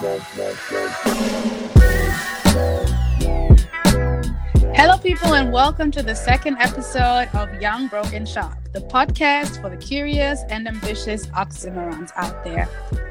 [0.00, 0.20] Hello,
[5.02, 9.76] people, and welcome to the second episode of Young Broken Shop, the podcast for the
[9.76, 12.68] curious and ambitious oxymorons out there.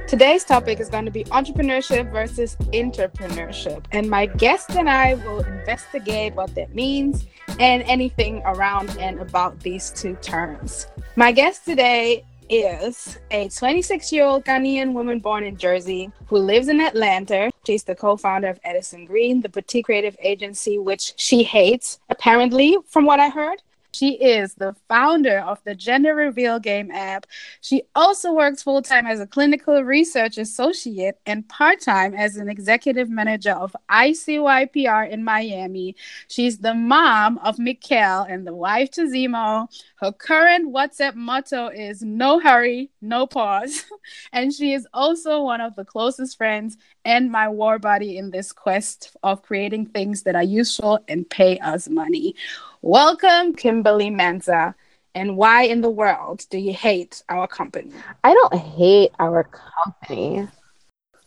[0.07, 5.41] Today's topic is going to be entrepreneurship versus intrapreneurship, and my guest and I will
[5.41, 7.25] investigate what that means
[7.59, 10.87] and anything around and about these two terms.
[11.17, 16.67] My guest today is a 26 year old Ghanaian woman born in Jersey who lives
[16.67, 17.51] in Atlanta.
[17.65, 22.77] She's the co founder of Edison Green, the boutique creative agency, which she hates, apparently,
[22.87, 23.61] from what I heard.
[23.97, 27.25] She is the founder of the Gender Reveal Game app.
[27.61, 32.47] She also works full time as a clinical research associate and part time as an
[32.47, 35.95] executive manager of ICYPR in Miami.
[36.27, 39.67] She's the mom of Mikhail and the wife to Zemo.
[39.99, 43.83] Her current WhatsApp motto is no hurry, no pause.
[44.31, 48.51] and she is also one of the closest friends and my war buddy in this
[48.51, 52.35] quest of creating things that are useful and pay us money.
[52.83, 54.75] Welcome, Kimberly Manza.
[55.15, 57.91] And why in the world do you hate our company?
[58.23, 60.47] I don't hate our company.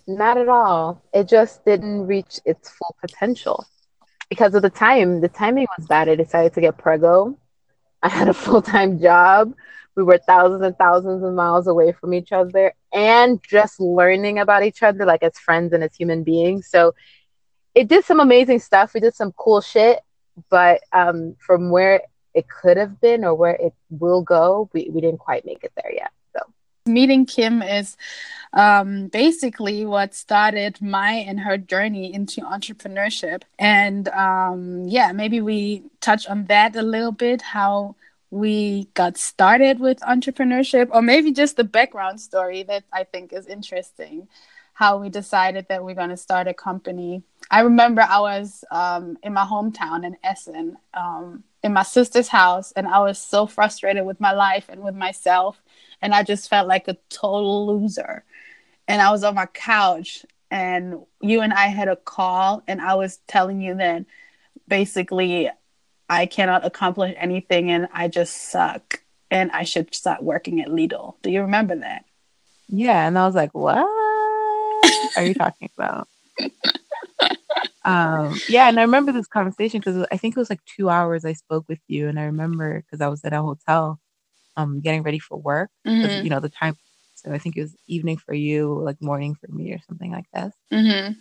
[0.06, 1.02] Not at all.
[1.12, 3.66] It just didn't reach its full potential
[4.28, 5.20] because of the time.
[5.20, 6.08] The timing was bad.
[6.08, 7.36] I decided to get prego.
[8.02, 9.54] I had a full time job.
[9.96, 14.62] We were thousands and thousands of miles away from each other and just learning about
[14.62, 16.68] each other, like as friends and as human beings.
[16.68, 16.94] So
[17.74, 18.94] it did some amazing stuff.
[18.94, 20.00] We did some cool shit
[20.48, 22.02] but um, from where
[22.34, 25.72] it could have been or where it will go, we, we didn't quite make it
[25.76, 26.10] there yet.
[26.92, 27.96] Meeting Kim is
[28.52, 33.42] um, basically what started my and her journey into entrepreneurship.
[33.58, 37.96] And um, yeah, maybe we touch on that a little bit, how
[38.30, 43.46] we got started with entrepreneurship, or maybe just the background story that I think is
[43.46, 44.28] interesting
[44.80, 47.22] how we decided that we're going to start a company.
[47.50, 52.72] I remember I was um, in my hometown in Essen, um, in my sister's house,
[52.72, 55.60] and I was so frustrated with my life and with myself.
[56.02, 58.24] And I just felt like a total loser.
[58.88, 62.94] And I was on my couch, and you and I had a call, and I
[62.94, 64.04] was telling you that
[64.66, 65.50] basically
[66.08, 71.14] I cannot accomplish anything and I just suck and I should start working at Lidl.
[71.22, 72.04] Do you remember that?
[72.68, 73.06] Yeah.
[73.06, 73.78] And I was like, what?
[75.16, 76.08] are you talking about?
[77.84, 81.24] um, yeah, and I remember this conversation because I think it was like two hours
[81.24, 84.00] I spoke with you, and I remember because I was at a hotel,
[84.60, 85.70] um, getting ready for work.
[85.86, 86.24] Mm-hmm.
[86.24, 86.76] You know the time,
[87.14, 90.26] so I think it was evening for you, like morning for me, or something like
[90.32, 90.54] this.
[90.72, 91.12] Mm-hmm.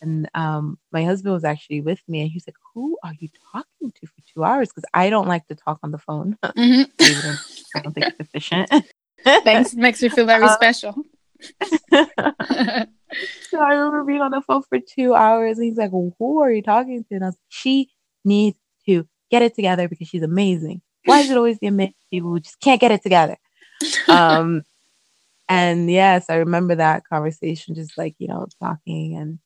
[0.00, 3.28] And um, my husband was actually with me, and he was like, "Who are you
[3.52, 6.36] talking to for two hours?" Because I don't like to talk on the phone.
[6.48, 7.76] Mm-hmm.
[7.76, 8.70] I don't think it's efficient.
[9.24, 10.94] Thanks, makes me feel very um, special.
[11.92, 15.58] so I remember being on the phone for two hours.
[15.58, 17.14] And he's like, well, Who are you talking to?
[17.14, 17.90] And I was like, She
[18.24, 20.80] needs to get it together because she's amazing.
[21.08, 23.36] Why is it always the amazing people who just can't get it together?
[24.08, 24.64] Um,
[25.48, 29.38] and yes, I remember that conversation, just like, you know, talking and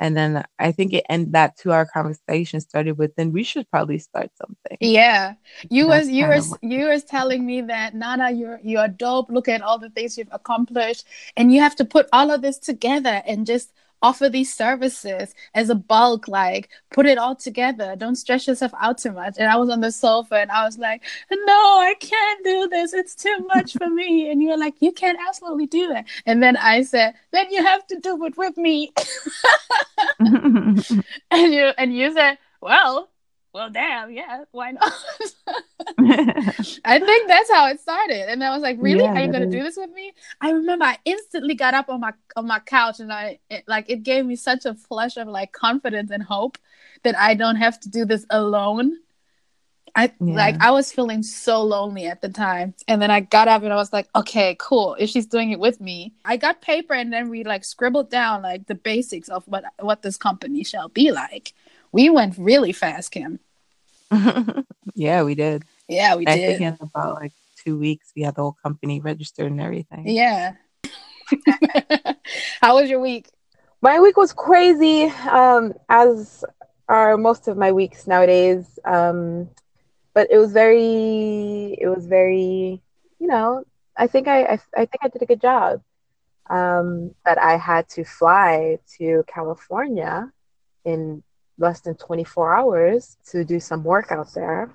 [0.00, 3.70] and then I think it and that two hour conversation started with then we should
[3.70, 4.78] probably start something.
[4.80, 5.34] Yeah.
[5.68, 9.30] You was you were you was telling me that Nana, you're you're dope.
[9.30, 11.04] Look at all the things you've accomplished.
[11.36, 15.70] And you have to put all of this together and just offer these services as
[15.70, 17.94] a bulk like put it all together.
[17.96, 19.34] Don't stress yourself out too much.
[19.38, 22.92] And i was on the sofa and i was like no i can't do this.
[22.94, 24.30] It's too much for me.
[24.30, 26.06] And you're like you can't absolutely do that.
[26.26, 28.92] And then i said then you have to do it with me.
[31.30, 33.10] And you and you said well
[33.52, 34.92] well, damn, yeah, why not?
[36.84, 38.30] I think that's how it started.
[38.30, 39.02] And I was like, really?
[39.02, 39.52] Yeah, Are you gonna is.
[39.52, 40.12] do this with me?
[40.40, 43.90] I remember I instantly got up on my on my couch and I it, like
[43.90, 46.58] it gave me such a flush of like confidence and hope
[47.02, 48.98] that I don't have to do this alone.
[49.96, 50.34] I yeah.
[50.34, 52.74] like I was feeling so lonely at the time.
[52.86, 54.94] And then I got up and I was like, okay, cool.
[54.98, 56.12] If she's doing it with me.
[56.24, 60.02] I got paper and then we like scribbled down like the basics of what what
[60.02, 61.52] this company shall be like
[61.92, 63.40] we went really fast, Kim.
[64.94, 65.64] yeah, we did.
[65.88, 66.58] Yeah, we I did.
[66.58, 67.32] think in about like
[67.64, 70.08] two weeks, we had the whole company registered and everything.
[70.08, 70.54] Yeah.
[72.60, 73.28] How was your week?
[73.82, 76.44] My week was crazy, um, as
[76.88, 78.78] are most of my weeks nowadays.
[78.84, 79.48] Um,
[80.12, 82.82] but it was very, it was very,
[83.18, 83.64] you know,
[83.96, 85.82] I think I, I, I think I did a good job.
[86.48, 90.32] Um, that I had to fly to California
[90.84, 91.22] in
[91.60, 94.72] less than 24 hours to do some work out there.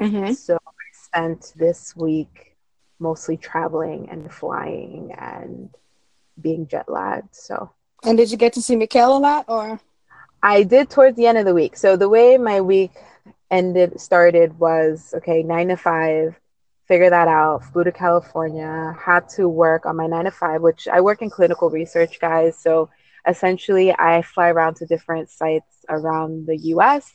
[0.00, 0.32] Mm-hmm.
[0.34, 2.56] So I spent this week
[2.98, 5.70] mostly traveling and flying and
[6.40, 7.34] being jet lagged.
[7.34, 7.70] So
[8.04, 9.80] And did you get to see Mikhail a lot or?
[10.42, 11.76] I did towards the end of the week.
[11.76, 12.92] So the way my week
[13.50, 16.38] ended started was okay, nine to five,
[16.86, 20.88] figure that out, flew to California, had to work on my nine to five, which
[20.88, 22.56] I work in clinical research, guys.
[22.56, 22.88] So
[23.26, 27.12] essentially I fly around to different sites around the US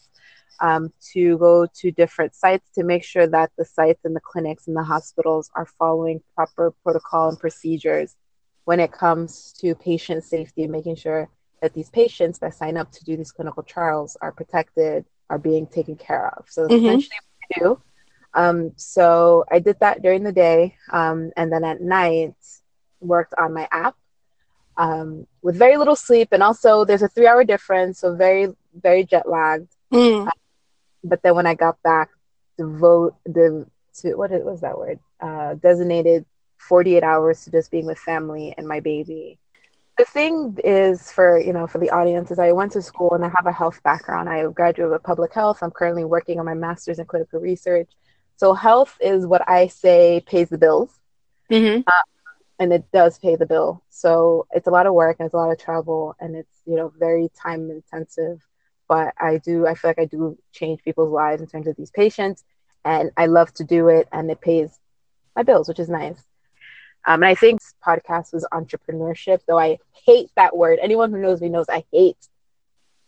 [0.59, 4.67] um, to go to different sites to make sure that the sites and the clinics
[4.67, 8.15] and the hospitals are following proper protocol and procedures
[8.65, 11.29] when it comes to patient safety and making sure
[11.61, 15.67] that these patients that sign up to do these clinical trials are protected, are being
[15.67, 16.45] taken care of.
[16.49, 16.85] So mm-hmm.
[16.85, 17.81] essentially what we do.
[18.35, 22.35] Um, so I did that during the day, um, and then at night
[22.99, 23.95] worked on my app
[24.77, 28.47] um, with very little sleep, and also there's a three-hour difference, so very
[28.81, 29.71] very jet lagged.
[29.91, 30.27] Mm.
[30.27, 30.31] Uh,
[31.03, 32.09] but then when I got back,
[32.57, 33.65] devote the
[34.01, 34.99] to what was that word?
[35.19, 36.25] Uh, designated
[36.57, 39.37] 48 hours to just being with family and my baby.
[39.97, 43.23] The thing is for, you know, for the audience is I went to school and
[43.23, 44.27] I have a health background.
[44.27, 45.59] I graduated with public health.
[45.61, 47.91] I'm currently working on my master's in clinical research.
[48.37, 50.89] So health is what I say pays the bills.
[51.51, 51.81] Mm-hmm.
[51.85, 51.91] Uh,
[52.59, 53.83] and it does pay the bill.
[53.89, 56.75] So it's a lot of work and it's a lot of travel and it's, you
[56.75, 58.41] know, very time intensive.
[58.87, 61.91] But I do, I feel like I do change people's lives in terms of these
[61.91, 62.43] patients
[62.85, 64.77] and I love to do it and it pays
[65.35, 66.21] my bills, which is nice.
[67.05, 70.79] Um, and I think this podcast was entrepreneurship, though I hate that word.
[70.81, 72.17] Anyone who knows me knows I hate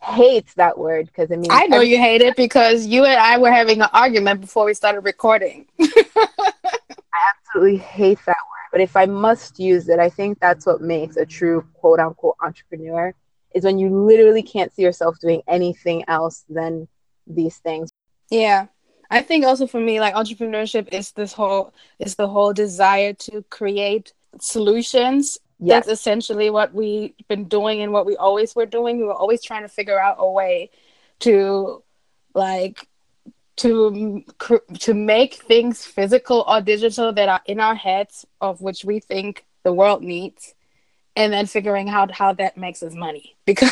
[0.01, 3.37] hates that word because it means I know you hate it because you and I
[3.37, 5.65] were having an argument before we started recording.
[5.79, 8.54] I absolutely hate that word.
[8.75, 12.35] But if I must use it, I think that's what makes a true quote unquote
[12.41, 13.15] entrepreneur
[13.53, 16.89] is when you literally can't see yourself doing anything else than
[17.25, 17.89] these things.
[18.29, 18.65] Yeah.
[19.09, 23.43] I think also for me, like entrepreneurship is this whole is the whole desire to
[23.43, 24.11] create
[24.41, 25.37] solutions.
[25.57, 25.85] Yes.
[25.85, 28.97] That's essentially what we've been doing and what we always were doing.
[28.97, 30.69] We were always trying to figure out a way
[31.19, 31.81] to
[32.33, 32.89] like
[33.57, 34.23] to
[34.79, 39.45] to make things physical or digital that are in our heads of which we think
[39.63, 40.53] the world needs
[41.15, 43.71] and then figuring out how that makes us money because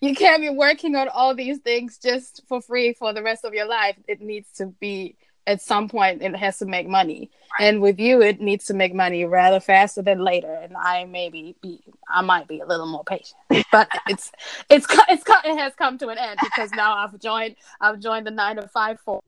[0.00, 3.54] you can't be working on all these things just for free for the rest of
[3.54, 3.96] your life.
[4.08, 5.16] It needs to be
[5.50, 7.30] at some point it has to make money.
[7.58, 7.68] Right.
[7.68, 10.52] And with you it needs to make money rather faster than later.
[10.52, 13.40] And I maybe be I might be a little more patient.
[13.72, 14.32] But it's
[14.68, 18.30] it's it's it has come to an end because now I've joined I've joined the
[18.30, 19.22] 9 to 5 for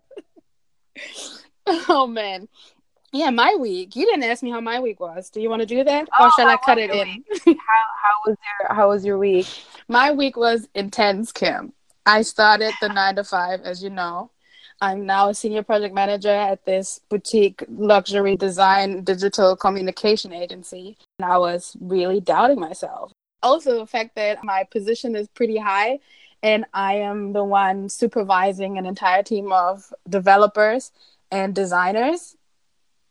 [1.66, 2.48] Oh man.
[3.14, 3.94] Yeah, my week.
[3.94, 5.28] You didn't ask me how my week was.
[5.28, 7.22] Do you want to do that, oh, or shall I cut it in?
[7.44, 9.46] how, how was your How was your week?
[9.86, 11.74] My week was intense, Kim.
[12.06, 14.30] I started the nine to five, as you know.
[14.82, 21.30] I'm now a senior project manager at this boutique luxury design digital communication agency, and
[21.30, 23.12] I was really doubting myself.
[23.44, 26.00] Also, the fact that my position is pretty high,
[26.42, 30.90] and I am the one supervising an entire team of developers
[31.30, 32.36] and designers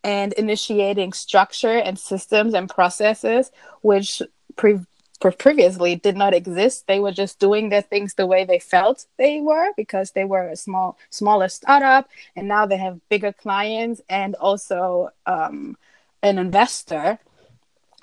[0.04, 3.50] and initiating structure and systems and processes
[3.82, 4.22] which
[4.58, 4.86] pre-
[5.30, 9.40] previously did not exist they were just doing their things the way they felt they
[9.40, 14.34] were because they were a small smaller startup and now they have bigger clients and
[14.36, 15.78] also um,
[16.24, 17.20] an investor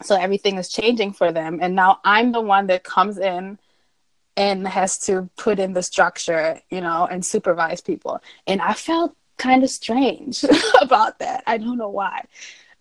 [0.03, 3.59] so everything is changing for them and now i'm the one that comes in
[4.37, 9.17] and has to put in the structure you know and supervise people and i felt
[9.39, 10.45] kind of strange
[10.83, 11.43] about that.
[11.47, 12.27] I don't know why.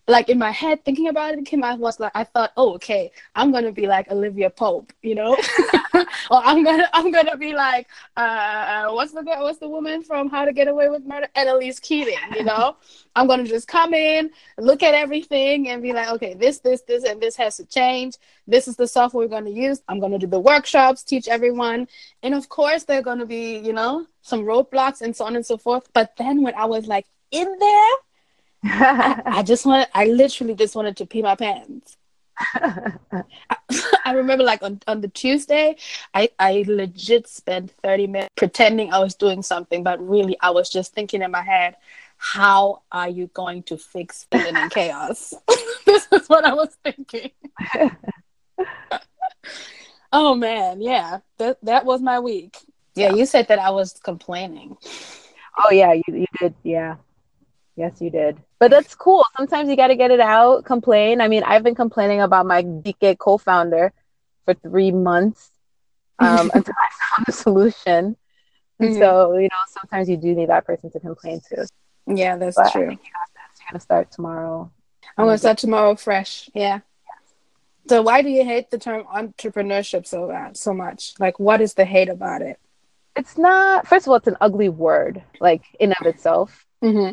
[0.10, 3.12] Like in my head, thinking about it, Kim, I was like, I thought, oh, okay,
[3.36, 5.36] I'm gonna be like Olivia Pope, you know,
[6.32, 10.30] or I'm gonna, I'm gonna be like, uh, what's the girl, what's the woman from
[10.30, 12.78] How to Get Away with Murder, Annalise Keating, you know.
[13.16, 17.04] I'm gonna just come in, look at everything, and be like, okay, this, this, this,
[17.04, 18.16] and this has to change.
[18.46, 19.82] This is the software we're gonna use.
[19.88, 21.88] I'm gonna do the workshops, teach everyone,
[22.24, 25.58] and of course, they're gonna be, you know, some roadblocks and so on and so
[25.58, 25.90] forth.
[25.94, 27.92] But then when I was like in there,
[28.68, 31.98] I, I, just wanted, I literally just wanted to pee my pants.
[32.40, 32.94] I,
[34.06, 35.76] I, remember like on, on the Tuesday,
[36.14, 40.70] I, I legit spent 30 minutes pretending I was doing something, but really I was
[40.70, 41.76] just thinking in my head,
[42.18, 45.34] how are you going to fix feeling in chaos?
[45.86, 47.32] this is what I was thinking.
[50.12, 51.20] oh man, yeah.
[51.38, 52.58] That that was my week.
[52.96, 54.78] Yeah, you said that I was complaining.
[55.58, 56.56] Oh yeah, you you did.
[56.64, 56.96] Yeah.
[57.78, 58.40] Yes, you did.
[58.60, 59.24] But that's cool.
[59.38, 61.22] Sometimes you got to get it out, complain.
[61.22, 63.94] I mean, I've been complaining about my DK co-founder
[64.46, 65.52] for 3 months
[66.18, 68.18] um, until I found a solution.
[68.82, 68.98] Mm-hmm.
[68.98, 71.68] So, you know, sometimes you do need that person to complain to.
[72.08, 72.86] Yeah, that's but true.
[72.86, 73.60] I think you got this.
[73.60, 74.72] You're going to start tomorrow.
[75.16, 76.50] I'm going to start tomorrow fresh.
[76.56, 76.80] Yeah.
[77.88, 81.14] So why do you hate the term entrepreneurship so uh, so much?
[81.20, 82.60] Like, what is the hate about it?
[83.16, 83.88] It's not.
[83.88, 86.66] First of all, it's an ugly word, like in of itself.
[86.84, 87.12] Mm-hmm.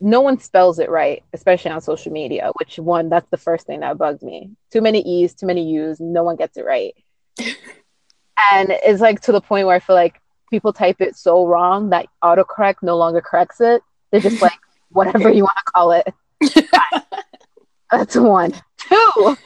[0.00, 2.50] No one spells it right, especially on social media.
[2.58, 3.08] Which one?
[3.10, 4.50] That's the first thing that bugs me.
[4.72, 6.00] Too many e's, too many u's.
[6.00, 6.94] No one gets it right,
[7.38, 11.90] and it's like to the point where I feel like people type it so wrong
[11.90, 13.82] that autocorrect no longer corrects it.
[14.10, 14.58] They're just like
[14.90, 16.14] whatever you want to call it.
[17.90, 18.52] That's one.
[18.78, 19.36] Two.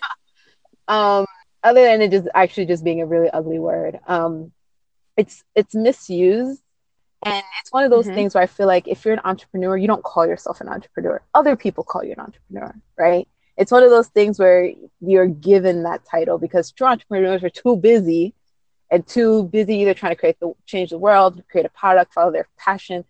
[0.88, 1.26] Um,
[1.62, 3.98] other than it just actually just being a really ugly word.
[4.06, 4.52] Um,
[5.16, 6.60] it's it's misused
[7.24, 8.14] and it's one of those Mhm.
[8.14, 11.22] things where I feel like if you're an entrepreneur, you don't call yourself an entrepreneur.
[11.34, 13.26] Other people call you an entrepreneur, right?
[13.56, 17.76] It's one of those things where you're given that title because true entrepreneurs are too
[17.76, 18.34] busy
[18.90, 22.32] and too busy either trying to create the change the world, create a product, follow
[22.32, 23.04] their passion,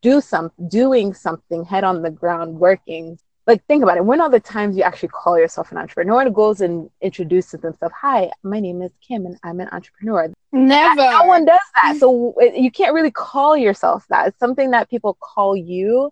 [0.00, 3.18] do some doing something head on the ground, working.
[3.48, 4.04] Like think about it.
[4.04, 6.10] When are the times you actually call yourself an entrepreneur?
[6.10, 7.94] No one goes and introduces themselves.
[7.98, 10.96] Hi, my name is Kim and I'm an entrepreneur Never.
[10.96, 15.16] no one does that so you can't really call yourself that it's something that people
[15.20, 16.10] call you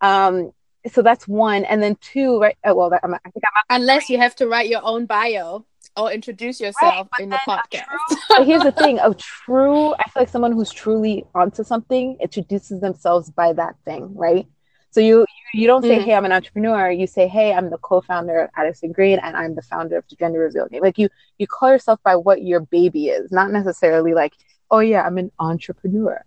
[0.00, 0.52] um
[0.90, 4.08] so that's one and then two right oh, well that, I'm, i think i'm Unless
[4.08, 7.86] you have to write your own bio or introduce yourself in the podcast.
[8.28, 12.80] but here's the thing a true i feel like someone who's truly onto something introduces
[12.80, 14.46] themselves by that thing right
[14.92, 16.04] so you you don't say Mm.
[16.04, 16.90] hey i'm an entrepreneur.
[16.90, 20.16] You say hey i'm the co-founder of addison green and i'm the founder of the
[20.16, 20.82] gender reveal game.
[20.82, 21.08] Like you
[21.38, 24.34] you call yourself by what your baby is not necessarily like
[24.70, 26.24] oh yeah i'm an entrepreneur.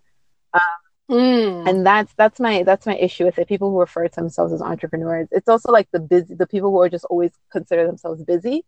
[1.10, 1.68] Mm.
[1.68, 3.46] and that's that's my that's my issue with it.
[3.48, 6.80] People who refer to themselves as entrepreneurs it's also like the busy the people who
[6.80, 8.64] are just always consider themselves busy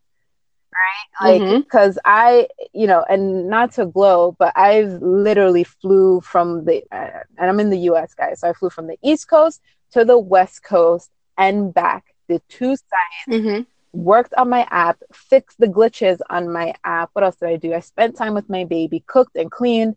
[0.72, 1.08] right?
[1.32, 6.84] Like because i you know and not to glow but i've literally flew from the
[6.92, 9.60] uh, and i'm in the us guys so i flew from the east coast
[9.92, 12.04] to the west coast and back.
[12.28, 13.66] The two sides Mhm.
[13.92, 17.10] worked on my app fixed the glitches on my app.
[17.14, 17.72] What else did i do?
[17.74, 19.96] I spent time with my baby cooked and cleaned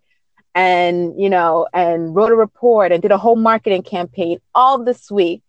[0.55, 5.09] and you know and wrote a report and did a whole marketing campaign all this
[5.09, 5.41] week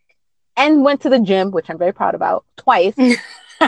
[0.56, 2.94] and went to the gym which i'm very proud about twice.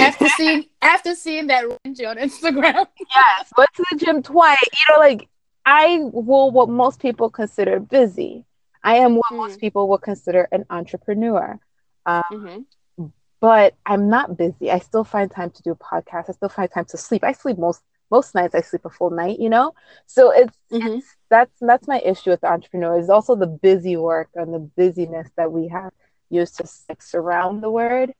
[0.00, 2.86] After seeing after seeing that Renji on Instagram.
[2.98, 4.58] yes went to the gym twice.
[4.62, 5.28] You know like
[5.66, 8.44] i will what most people consider busy
[8.84, 9.36] i am what Mm.
[9.36, 11.58] most people will consider an entrepreneur
[12.30, 12.64] Mhm.
[13.40, 16.84] but i'm not busy i still find time to do podcasts i still find time
[16.84, 19.72] to sleep i sleep most most nights i sleep a full night you know
[20.06, 20.96] so it's Mhm.
[20.96, 25.28] it's that's that's my issue with the entrepreneurs also the busy work and the busyness
[25.36, 25.92] that we have
[26.30, 28.12] used to like, surround the word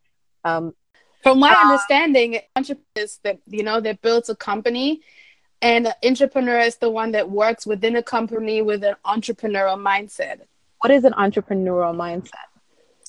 [0.44, 0.74] um
[1.22, 5.00] From my understanding, entrepreneurs that you know that builds a company,
[5.60, 10.40] and an intrapreneur is the one that works within a company with an intrapreneurial mindset.
[10.82, 12.46] What is an entrepreneurial mindset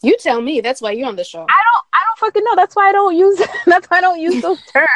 [0.02, 0.60] You tell me.
[0.62, 1.42] That's why you're on the show.
[1.42, 4.20] i don't i don't fucking know that's why i don't use that's why i don't
[4.20, 4.88] use those terms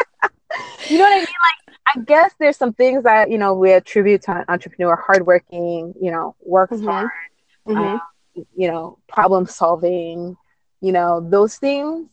[0.90, 3.72] you know what i mean like i guess there's some things that you know we
[3.72, 6.84] attribute to an entrepreneur hardworking you know works Mhm.
[6.86, 7.10] hard
[7.66, 8.00] Mhm.
[8.54, 10.36] you know problem solving
[10.80, 12.08] you know those things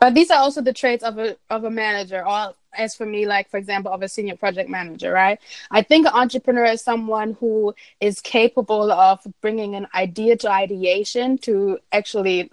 [0.00, 3.26] But these are also the traits of a of a manager, or as for me,
[3.26, 5.38] like for example, of a senior project manager, right?
[5.70, 11.38] I think an entrepreneur is someone who is capable of bringing an idea to ideation
[11.38, 12.50] to actually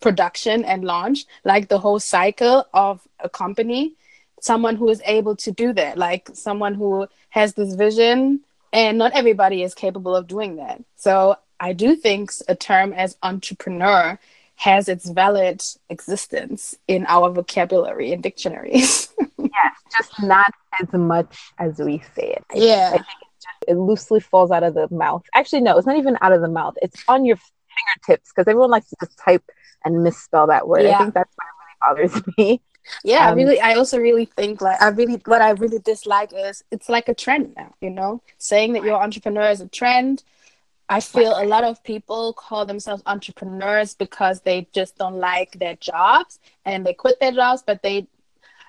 [0.00, 3.94] production and launch, like the whole cycle of a company.
[4.40, 8.40] Someone who is able to do that, like someone who has this vision,
[8.72, 10.82] and not everybody is capable of doing that.
[10.96, 14.18] So I do think a term as entrepreneur
[14.56, 19.08] has its valid existence in our vocabulary and dictionaries.
[19.66, 22.90] yes just not as much as we say it yeah.
[22.90, 26.32] Think, think it loosely falls out of the mouth actually no it's not even out
[26.32, 27.36] of the mouth it's on your
[27.76, 29.44] fingertips because everyone likes to just type
[29.84, 30.94] and misspell that word Yeah.
[30.94, 31.46] i think that's what
[31.96, 32.60] really bothers me
[33.04, 36.32] Yeah, I Um, really I also really think like I really what I really dislike
[36.32, 38.22] is it's like a trend now, you know?
[38.38, 40.22] Saying that you're an entrepreneur is a trend.
[40.88, 45.76] I feel a lot of people call themselves entrepreneurs because they just don't like their
[45.76, 48.06] jobs and they quit their jobs, but they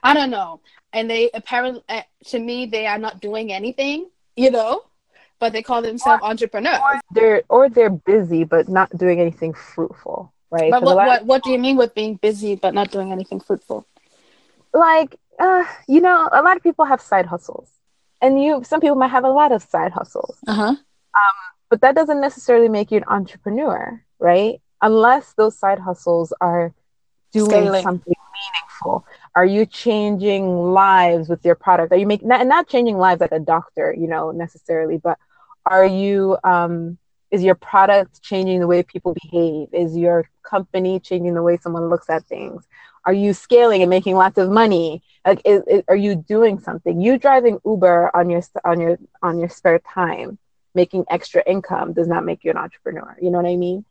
[0.03, 0.61] I don't know.
[0.93, 4.83] And they apparently uh, to me they are not doing anything, you know?
[5.39, 6.81] But they call themselves entrepreneurs.
[7.11, 11.43] they're or they're busy but not doing anything fruitful right but what, lot what what
[11.43, 13.85] do you mean with being busy but not doing anything fruitful?
[14.73, 17.69] like uh you know a lot of people have side hustles
[18.21, 20.75] and you some people might have a lot of side hustles Uh-huh.
[21.69, 24.61] but that doesn't necessarily make you an entrepreneur, right?
[24.81, 26.73] Unless those side hustles are
[27.33, 27.83] doing Scaling.
[27.83, 29.05] something meaningful.
[29.37, 31.91] Are you changing lives with your product?
[31.93, 35.19] Are you making not, not changing lives like a doctor, you know, necessarily, but
[35.63, 36.97] are you um
[37.29, 39.67] is your product changing the way people behave?
[39.73, 42.65] Is your company changing the way someone looks at things?
[43.05, 45.03] Are you scaling and making lots of money?
[45.23, 46.99] Like is, is, are you doing something?
[46.99, 50.39] You driving uber on your on your on your spare time
[50.73, 53.15] making extra income does not make you an entrepreneur.
[53.21, 53.85] You know what i mean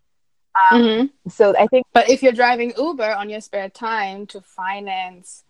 [0.70, 1.28] um, mm-hmm.
[1.28, 5.44] so i think but if you're driving uber on your spare time to finance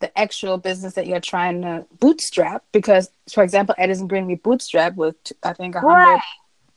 [0.00, 4.94] the actual business that you're trying to bootstrap because for example edison green we bootstrap
[4.96, 6.22] with i think a hundred right.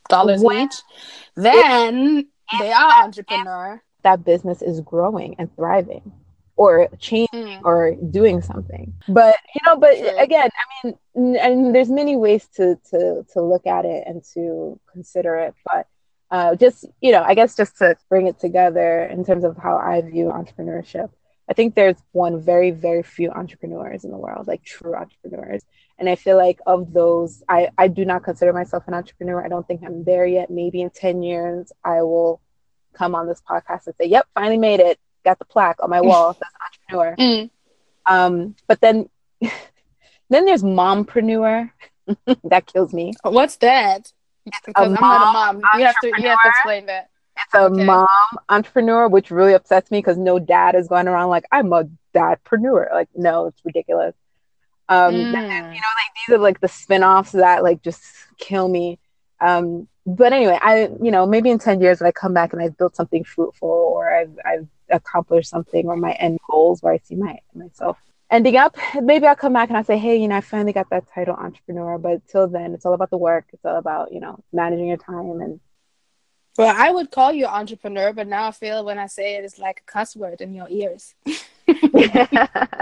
[0.10, 0.74] dollars each
[1.36, 2.28] then
[2.60, 6.12] they are entrepreneur that business is growing and thriving
[6.56, 7.62] or changing mm.
[7.64, 10.50] or doing something but you know but again
[10.84, 15.36] i mean and there's many ways to to to look at it and to consider
[15.36, 15.88] it but
[16.32, 19.78] uh, just you know i guess just to bring it together in terms of how
[19.78, 21.10] i view entrepreneurship
[21.52, 25.62] I think there's one very, very few entrepreneurs in the world, like true entrepreneurs.
[26.00, 29.44] And I feel like of those, I, I do not consider myself an entrepreneur.
[29.44, 30.50] I don't think I'm there yet.
[30.50, 32.40] Maybe in 10 years, I will
[32.94, 34.98] come on this podcast and say, yep, finally made it.
[35.26, 36.38] Got the plaque on my wall.
[36.40, 36.54] That's
[36.90, 37.16] entrepreneur.
[37.20, 37.50] Mm.
[38.06, 39.10] Um, but then,
[39.42, 41.70] then there's mompreneur.
[42.46, 43.12] that kills me.
[43.24, 44.14] What's that?
[44.46, 45.62] Because I'm not a mom.
[45.78, 47.84] You have to you have to explain that it's a okay.
[47.84, 48.08] mom
[48.50, 52.92] entrepreneur, which really upsets me because no dad is going around like I'm a dadpreneur.
[52.92, 54.16] Like, no, it's ridiculous.
[54.90, 55.26] Um, mm.
[55.26, 58.04] you know, like these are like the spin-offs that like just
[58.38, 59.00] kill me.
[59.40, 62.62] Um, but anyway, I you know maybe in ten years when I come back and
[62.62, 66.98] I've built something fruitful or I've I've accomplished something or my end goals where I
[66.98, 67.98] see my myself
[68.32, 70.90] ending up, maybe I'll come back and I'll say, hey, you know, I finally got
[70.90, 71.98] that title entrepreneur.
[71.98, 73.46] But till then, it's all about the work.
[73.54, 75.60] It's all about you know managing your time and
[76.58, 79.58] well, I would call you entrepreneur, but now I feel when I say it, it's
[79.58, 81.16] like a cuss word in your ears.
[81.26, 82.76] yeah,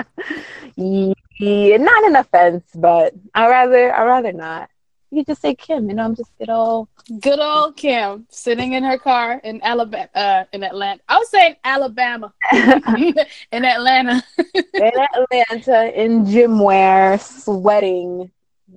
[1.77, 4.69] not an offense, but I rather I rather not.
[5.11, 6.87] You just say Kim, you know, I'm just good old
[7.19, 11.01] good old Kim sitting in her car in Alabama uh, in Atlanta.
[11.07, 14.23] I was saying Alabama in Atlanta.
[14.55, 18.29] in Atlanta in gym wear, sweating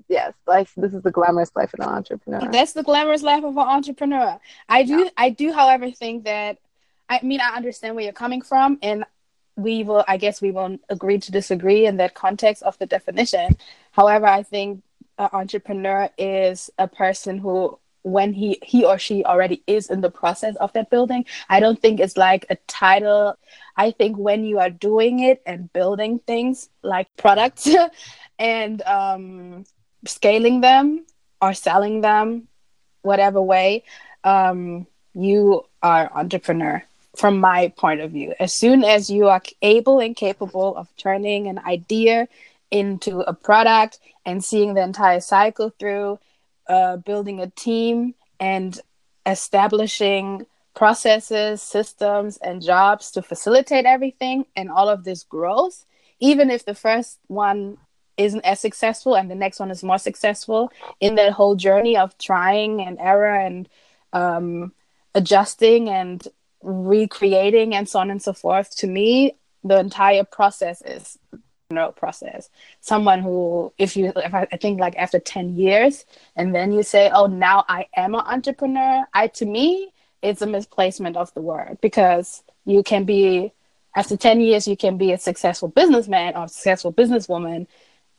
[0.08, 0.72] yes, life.
[0.76, 2.50] This is the glamorous life of an entrepreneur.
[2.50, 4.38] That's the glamorous life of an entrepreneur.
[4.68, 5.10] I do, yeah.
[5.16, 6.58] I do, however, think that.
[7.08, 9.04] I mean, I understand where you're coming from, and
[9.56, 10.04] we will.
[10.08, 13.56] I guess we will agree to disagree in that context of the definition.
[13.90, 14.82] However, I think
[15.18, 20.10] an entrepreneur is a person who when he he or she already is in the
[20.10, 23.38] process of that building i don't think it's like a title
[23.76, 27.68] i think when you are doing it and building things like products
[28.40, 29.64] and um
[30.06, 31.04] scaling them
[31.40, 32.48] or selling them,
[33.02, 33.84] whatever way,
[34.24, 36.82] um, you are entrepreneur
[37.16, 38.32] from my point of view.
[38.40, 42.28] As soon as you are able and capable of turning an idea
[42.70, 46.18] into a product and seeing the entire cycle through,
[46.68, 48.80] uh, building a team and
[49.26, 55.84] establishing processes, systems, and jobs to facilitate everything and all of this growth,
[56.20, 57.76] even if the first one
[58.16, 62.16] isn't as successful and the next one is more successful in that whole journey of
[62.18, 63.68] trying and error and
[64.12, 64.72] um,
[65.14, 66.28] adjusting and
[66.62, 71.18] recreating and so on and so forth to me the entire process is
[71.72, 72.50] no process.
[72.80, 76.04] Someone who if you if I, I think like after 10 years
[76.36, 80.46] and then you say oh now i am an entrepreneur i to me it's a
[80.46, 83.52] misplacement of the word because you can be
[83.96, 87.66] after 10 years you can be a successful businessman or successful businesswoman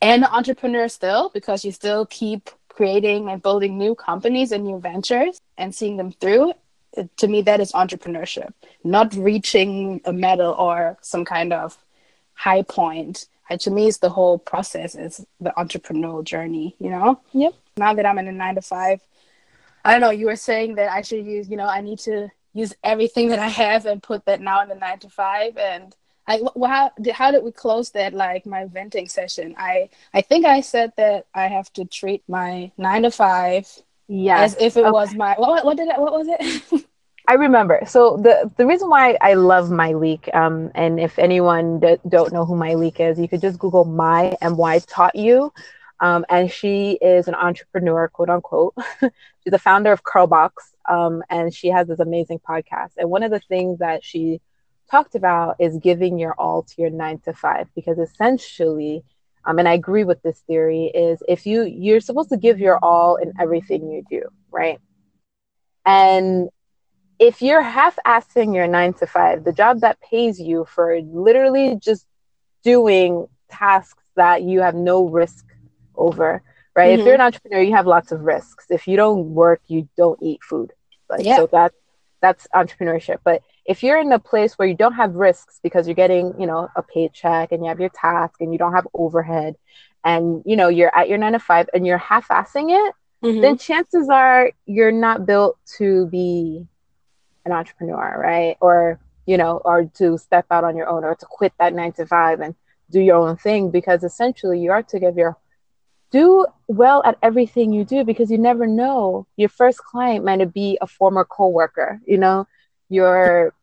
[0.00, 4.78] and an entrepreneur still because you still keep creating and building new companies and new
[4.78, 6.52] ventures and seeing them through.
[7.16, 8.52] To me that is entrepreneurship
[8.84, 11.76] not reaching a medal or some kind of
[12.34, 13.26] high point
[13.60, 18.06] to me it's the whole process is the entrepreneurial journey you know yep now that
[18.06, 19.00] i'm in a nine to five
[19.84, 22.28] i don't know you were saying that i should use you know i need to
[22.52, 25.94] use everything that i have and put that now in the nine to five and
[26.26, 29.54] I well, how did how did we close that like my venting session?
[29.58, 33.68] I I think I said that I have to treat my nine to five
[34.08, 34.54] yes.
[34.54, 34.90] as if it okay.
[34.90, 36.86] was my what what did I, what was it?
[37.28, 37.80] I remember.
[37.86, 42.44] So the the reason why I love Myleik, um, and if anyone d- don't know
[42.44, 45.52] who Myleik is, you could just Google my and why taught you,
[46.00, 48.74] um, and she is an entrepreneur, quote unquote.
[49.00, 50.50] She's the founder of Curlbox,
[50.88, 52.92] um, and she has this amazing podcast.
[52.98, 54.40] And one of the things that she
[54.90, 59.02] talked about is giving your all to your nine to five because essentially
[59.46, 62.78] um, and i agree with this theory is if you you're supposed to give your
[62.84, 64.78] all in everything you do right
[65.86, 66.48] and
[67.18, 72.06] if you're half-assing your nine to five the job that pays you for literally just
[72.62, 75.44] doing tasks that you have no risk
[75.96, 76.42] over
[76.76, 76.90] right?
[76.90, 77.00] Mhm.
[77.00, 78.66] If you're an entrepreneur, you have lots of risks.
[78.70, 80.72] If you don't work, you don't eat food.
[81.08, 81.36] Like, Yeah.
[81.36, 81.72] So that
[82.20, 83.18] that's entrepreneurship.
[83.22, 86.46] But if you're in a place where you don't have risks because you're getting, you
[86.46, 89.56] know, a paycheck and you have your task and you don't have overhead,
[90.04, 93.40] and you know you're at your nine to five and you're half-assing it, Mhm.
[93.42, 96.66] then chances are you're not built to be
[97.44, 98.56] an entrepreneur, right?
[98.60, 101.92] Or you know, or to step out on your own, or to quit that nine
[101.92, 102.54] to five and
[102.90, 105.36] do your own thing because essentially you are to give your
[106.10, 109.26] do well at everything you do because you never know.
[109.36, 112.46] Your first client might be a former coworker you know?
[112.88, 113.54] Your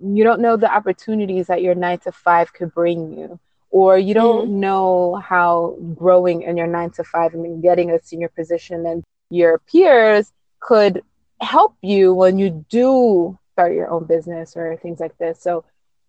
[0.00, 3.38] you don't know the opportunities that your nine to five could bring you
[3.70, 4.60] or you don't mm-hmm.
[4.60, 9.58] know how growing in your nine to five and getting a senior position and your
[9.58, 11.02] peers could
[11.40, 15.64] help you when you do start your own business or things like this so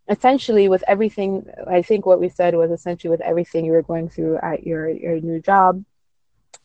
[0.10, 4.10] essentially with everything i think what we said was essentially with everything you were going
[4.10, 5.84] through at your your new job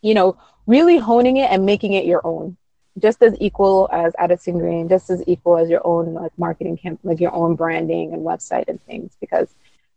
[0.01, 2.57] you know really honing it and making it your own
[2.98, 7.01] just as equal as Addison Green, just as equal as your own like marketing camp,
[7.03, 9.16] like your own branding and website and things.
[9.20, 9.55] Because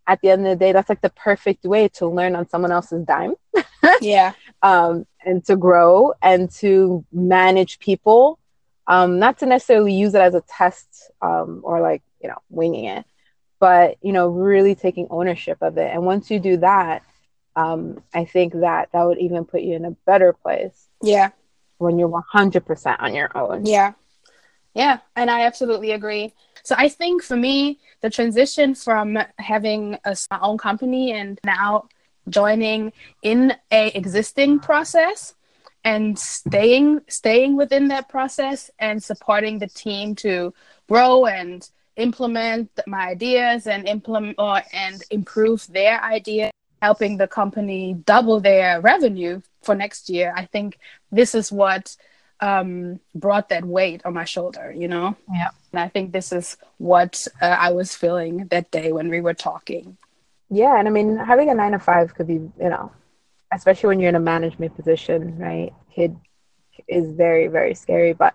[0.07, 2.71] at the end of the day, that's like the perfect way to learn on someone
[2.71, 3.35] else's dime,
[4.01, 4.33] yeah.
[4.61, 8.39] um, and to grow and to manage people.
[8.87, 12.85] Um, not to necessarily use it as a test um, or like you know winging
[12.85, 13.05] it,
[13.59, 15.91] but you know really taking ownership of it.
[15.91, 17.03] And once you do that,
[17.55, 21.29] um, I think that that would even put you in a better place Yeah.
[21.77, 23.65] when you're 100% on your own.
[23.65, 23.93] Yeah.
[24.73, 24.99] Yeah.
[25.15, 26.33] And I absolutely agree.
[26.63, 31.87] So I think for me, the transition from having a, my own company and now
[32.27, 35.33] joining in a existing process
[35.85, 40.53] and staying staying within that process and supporting the team to
[40.89, 47.93] grow and implement my ideas and implement or and improve their idea helping the company
[48.05, 50.77] double their revenue for next year i think
[51.11, 51.95] this is what
[52.41, 55.15] um, brought that weight on my shoulder, you know?
[55.31, 55.49] Yeah.
[55.71, 59.33] And I think this is what uh, I was feeling that day when we were
[59.33, 59.97] talking.
[60.49, 62.91] Yeah, and I mean, having a nine to five could be, you know,
[63.55, 65.73] especially when you're in a management position, right?
[65.95, 66.15] Kid
[66.87, 68.13] is very, very scary.
[68.13, 68.33] But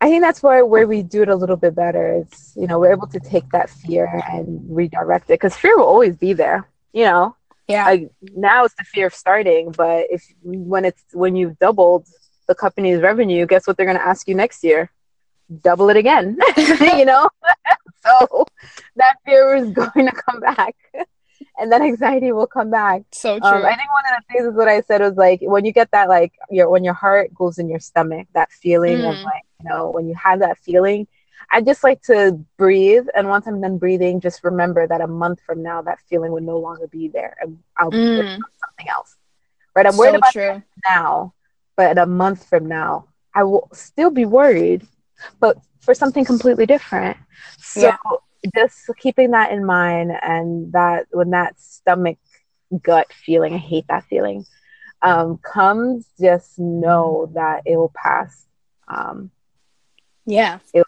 [0.00, 2.22] I think that's where where we do it a little bit better.
[2.22, 5.86] Is you know we're able to take that fear and redirect it because fear will
[5.86, 6.68] always be there.
[6.92, 7.36] You know,
[7.68, 7.84] Yeah.
[7.84, 12.06] like now it's the fear of starting, but if when it's when you've doubled
[12.48, 14.90] the company's revenue, guess what they're going to ask you next year?
[15.62, 16.38] Double it again.
[16.56, 17.28] you know,
[18.04, 18.46] so
[18.96, 20.74] that fear is going to come back,
[21.60, 23.02] and that anxiety will come back.
[23.12, 23.40] so true.
[23.42, 25.72] Um, I think one of the things is what I said was like when you
[25.72, 29.24] get that like your when your heart goes in your stomach, that feeling of Mm.
[29.24, 31.06] like you know when you have that feeling.
[31.50, 35.40] I just like to breathe, and once I'm done breathing, just remember that a month
[35.46, 38.88] from now, that feeling would no longer be there, and I'll be Mm, about something
[38.88, 39.16] else.
[39.74, 39.86] Right?
[39.86, 40.62] I'm worried so about true.
[40.88, 41.34] now,
[41.76, 44.86] but a month from now, I will still be worried,
[45.40, 47.16] but for something completely different.
[47.60, 47.96] So Yeah.
[48.54, 52.18] Just keeping that in mind and that when that stomach
[52.82, 54.44] gut feeling, I hate that feeling,
[55.02, 58.46] um, comes, just know that it will pass.
[58.88, 59.30] Um,
[60.26, 60.58] Yeah.
[60.74, 60.84] will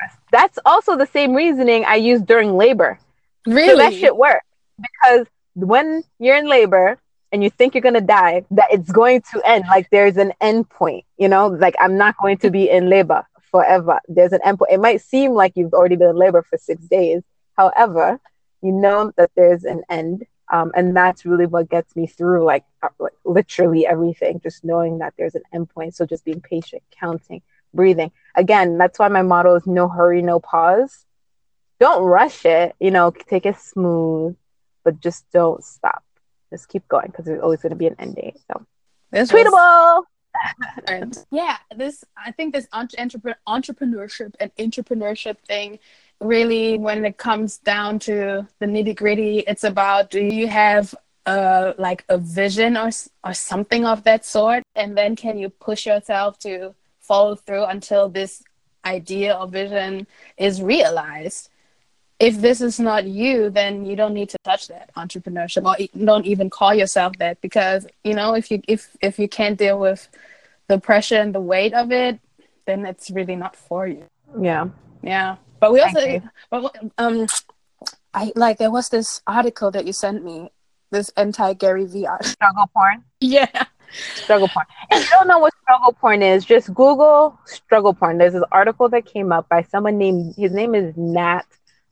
[0.00, 0.16] pass.
[0.32, 2.98] That's also the same reasoning I used during labor.
[3.46, 4.44] So that shit works
[4.80, 6.98] because when you're in labor
[7.32, 9.64] and you think you're gonna die, that it's going to end.
[9.68, 11.46] Like there's an end point, you know.
[11.48, 14.00] Like I'm not going to be in labor forever.
[14.08, 14.72] There's an end point.
[14.72, 17.22] It might seem like you've already been in labor for six days.
[17.56, 18.20] However,
[18.62, 22.44] you know that there's an end, um, and that's really what gets me through.
[22.44, 24.40] Like, uh, like literally everything.
[24.40, 25.94] Just knowing that there's an end point.
[25.94, 27.42] So just being patient, counting,
[27.74, 28.12] breathing.
[28.34, 31.04] Again, that's why my motto is no hurry, no pause.
[31.78, 32.74] Don't rush it.
[32.80, 34.36] You know, take it smooth
[34.84, 36.02] but just don't stop.
[36.50, 38.38] Just keep going because there's always going to be an end date.
[38.50, 38.66] So
[39.10, 40.04] This was- tweetable.
[40.86, 45.78] And yeah, this I think this entre- entrepre- entrepreneurship and intrapreneurship thing
[46.20, 50.94] really, when it comes down to the nitty gritty, it's about do you have
[51.26, 52.90] uh like a vision or
[53.24, 58.08] or something of that sort, and then can you push yourself to follow through until
[58.08, 58.42] this
[58.84, 61.50] idea or vision is realized.
[62.20, 66.26] If this is not you, then you don't need to touch that entrepreneurship, or don't
[66.26, 70.06] even call yourself that, because you know if you if if you can't deal with
[70.68, 72.20] the pressure and the weight of it,
[72.66, 74.04] then it's really not for you.
[74.38, 74.68] Yeah.
[75.02, 75.36] Yeah.
[75.58, 77.26] But we also, but um,
[78.14, 80.50] I like there was this article that you sent me,
[80.90, 82.32] this anti Gary Vee article.
[82.32, 83.04] Struggle porn.
[83.20, 83.64] Yeah.
[84.14, 84.66] Struggle porn.
[84.90, 88.18] If you don't know what struggle porn is, just Google struggle porn.
[88.18, 91.46] There's this article that came up by someone named, his name is Nat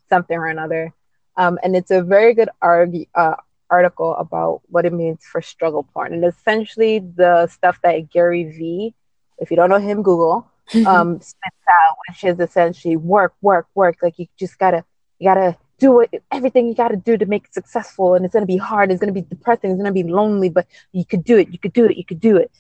[0.09, 0.93] something or another.
[1.37, 3.37] Um, and it's a very good argue, uh,
[3.71, 8.95] article about what it means for struggle porn, and essentially the stuff that Gary Vee,
[9.39, 10.51] if you don't know him, Google,
[10.87, 13.99] um, spits out, which is essentially work, work, work.
[14.03, 14.85] Like you just gotta,
[15.19, 18.47] you gotta do it, everything you gotta do to make it successful, and it's gonna
[18.47, 21.53] be hard, it's gonna be depressing, it's gonna be lonely, but you could do it,
[21.53, 22.51] you could do it, you could do it.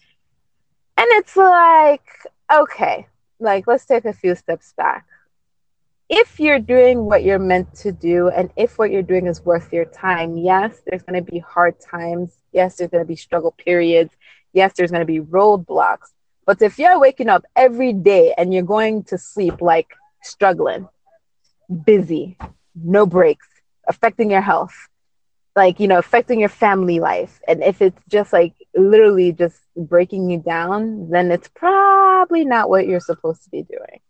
[0.96, 2.08] And it's like,
[2.52, 3.06] okay,
[3.40, 5.06] like let's take a few steps back
[6.08, 9.72] if you're doing what you're meant to do and if what you're doing is worth
[9.72, 12.32] your time, yes, there's going to be hard times.
[12.52, 14.12] Yes, there's going to be struggle periods.
[14.52, 16.08] Yes, there's going to be roadblocks.
[16.46, 19.88] But if you're waking up every day and you're going to sleep like
[20.22, 20.88] struggling,
[21.84, 22.38] busy,
[22.74, 23.46] no breaks,
[23.86, 24.74] affecting your health,
[25.54, 30.30] like, you know, affecting your family life, and if it's just like literally just breaking
[30.30, 34.00] you down, then it's probably not what you're supposed to be doing.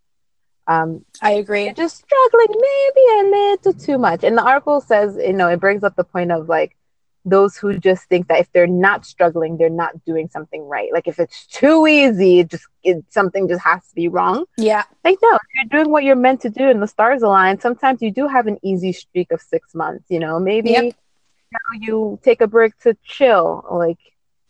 [0.69, 1.73] Um, I agree.
[1.73, 4.23] Just struggling maybe a little too much.
[4.23, 6.77] And the article says, you know, it brings up the point of like
[7.25, 10.93] those who just think that if they're not struggling, they're not doing something right.
[10.93, 14.45] Like if it's too easy, it just it, something just has to be wrong.
[14.59, 14.85] Yeah.
[15.05, 18.03] Like no, if you're doing what you're meant to do and the stars align, sometimes
[18.03, 20.05] you do have an easy streak of six months.
[20.11, 20.85] You know, maybe yep.
[20.85, 23.65] you, know, you take a break to chill.
[23.71, 23.99] Like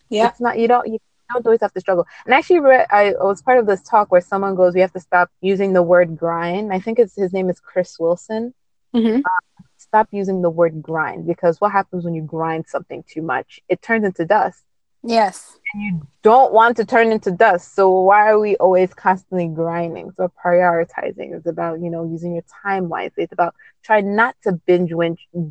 [0.08, 0.98] yeah, it's not you don't you
[1.32, 2.06] don't always have to struggle.
[2.24, 5.00] And actually, read, I was part of this talk where someone goes, "We have to
[5.00, 8.54] stop using the word grind." I think it's his name is Chris Wilson.
[8.94, 9.18] Mm-hmm.
[9.18, 13.60] Uh, stop using the word grind because what happens when you grind something too much?
[13.68, 14.64] It turns into dust.
[15.02, 15.58] Yes.
[15.72, 17.74] And you don't want to turn into dust.
[17.74, 20.10] So why are we always constantly grinding?
[20.16, 23.24] So prioritizing is about, you know, using your time wisely.
[23.24, 24.92] It's about try not to binge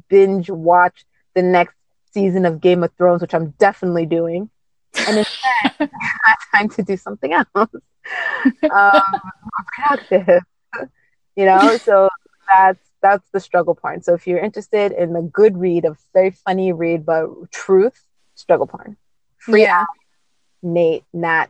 [0.10, 1.76] binge watch the next
[2.12, 4.50] season of Game of Thrones, which I'm definitely doing
[4.96, 7.48] and instead had time to do something else.
[8.72, 9.02] Um,
[9.76, 10.44] productive
[11.38, 11.78] you know?
[11.78, 12.10] So
[12.46, 14.02] that's that's the struggle porn.
[14.02, 18.04] So if you're interested in a good read a very funny read but truth
[18.36, 18.98] struggle porn.
[19.38, 19.86] Free yeah.
[20.62, 21.48] nate nat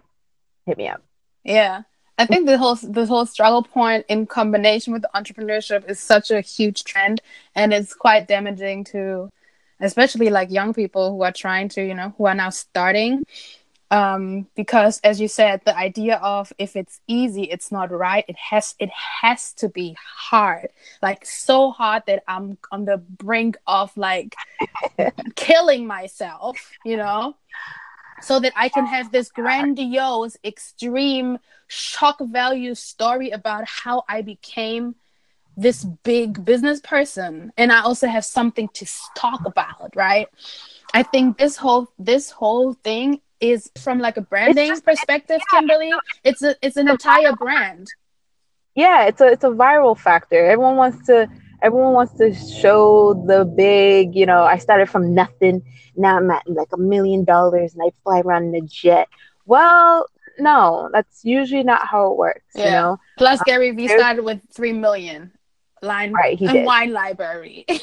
[0.67, 1.01] hit me up.
[1.43, 1.83] Yeah.
[2.19, 6.41] I think the whole this whole struggle porn in combination with entrepreneurship is such a
[6.41, 7.21] huge trend,
[7.53, 9.29] and it's quite damaging to
[9.79, 13.25] especially like young people who are trying to you know who are now starting.
[13.89, 18.35] Um because as you said the idea of if it's easy it's not right it
[18.35, 18.89] has it
[19.21, 19.95] has to be
[20.29, 20.69] hard.
[21.01, 24.35] Like so hard that i'm on the brink of like
[25.35, 27.35] killing myself you know?
[28.21, 31.37] So that i can have this grandiose extreme
[31.67, 34.95] shock value story about how i became
[35.57, 40.27] this big business person and i also have something to talk about right?
[40.93, 45.59] I think this whole this whole thing is from like a branding just, perspective yeah,
[45.59, 45.91] kimberly.
[46.23, 47.87] it's a it's an entire brand.
[48.75, 50.45] Yeah it's a it's a viral factor.
[50.45, 51.27] Everyone wants to
[51.61, 55.61] everyone wants to show the big you know i started from nothing.
[55.95, 59.07] Now i'm at like a million dollars and i fly around in a jet.
[59.45, 60.07] Well
[60.39, 62.65] no that's usually not how it works yeah.
[62.65, 62.97] you know?
[63.17, 65.31] Plus gary vee um, started with three million
[65.81, 66.65] line right, he did.
[66.65, 67.65] wine library.
[67.69, 67.79] and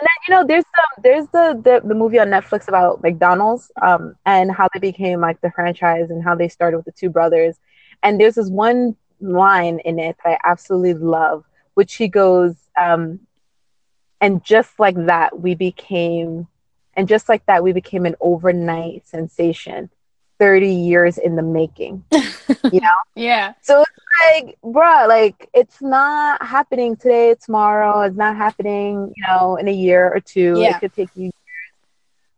[0.00, 4.14] then you know, there's some there's the, the the movie on Netflix about McDonald's um
[4.26, 7.56] and how they became like the franchise and how they started with the two brothers.
[8.02, 11.44] And there's this one line in it that I absolutely love,
[11.74, 13.20] which he goes, um,
[14.20, 16.46] and just like that, we became
[16.94, 19.90] and just like that, we became an overnight sensation.
[20.40, 22.20] 30 years in the making you
[22.80, 22.88] know?
[23.14, 23.52] Yeah.
[23.60, 23.90] So it's
[24.24, 29.72] like bruh like it's not happening today tomorrow it's not happening you know in a
[29.72, 30.54] year or two.
[30.56, 30.76] Yeah.
[30.76, 31.34] it could take you years.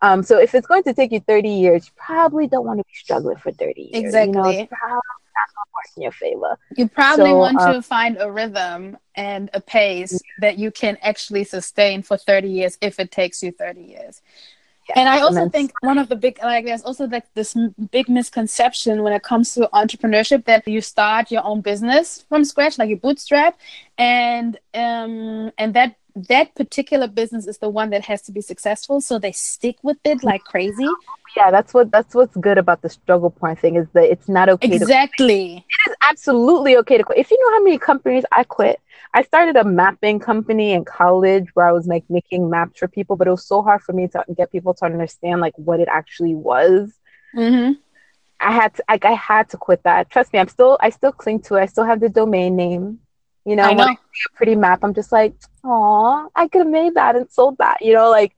[0.02, 2.84] Um so if it's going to take you 30 years you probably don't want to
[2.84, 5.00] be struggling for 30 years exactly you know, it's probably
[5.34, 6.58] not work in your favor.
[6.76, 10.98] You probably so, want um, to find a rhythm and a pace that you can
[11.02, 14.22] actually sustain for 30 years if it takes you 30 years
[14.94, 17.56] and I also think one of the big like there's also like this
[17.90, 22.78] big misconception when it comes to entrepreneurship that you start your own business from scratch,
[22.78, 23.58] like you bootstrap,
[23.98, 29.00] and um and that that particular business is the one that has to be successful,
[29.00, 30.88] so they stick with it like crazy.
[31.36, 34.48] Yeah, that's what that's what's good about the struggle porn thing is that it's not
[34.48, 34.74] okay.
[34.74, 37.18] Exactly, to, it is absolutely okay to quit.
[37.18, 38.80] If you know how many companies I quit
[39.14, 43.16] I started a mapping company in college where I was like making maps for people,
[43.16, 45.88] but it was so hard for me to get people to understand like what it
[45.90, 46.92] actually was.
[47.36, 47.72] Mm-hmm.
[48.40, 50.10] I had to, like, I had to quit that.
[50.10, 51.60] Trust me, I'm still, I still cling to it.
[51.60, 53.00] I still have the domain name.
[53.44, 53.78] You know, I know.
[53.78, 57.16] when I see a pretty map, I'm just like, oh, I could have made that
[57.16, 57.78] and sold that.
[57.80, 58.34] You know, like,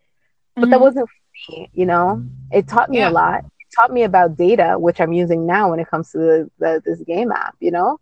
[0.55, 0.71] but mm-hmm.
[0.71, 1.09] that wasn't
[1.49, 1.71] me.
[1.73, 3.11] You know, it taught me yeah.
[3.11, 3.45] a lot.
[3.45, 6.83] It taught me about data, which I'm using now when it comes to the, the
[6.85, 7.57] this game app.
[7.61, 8.01] You know.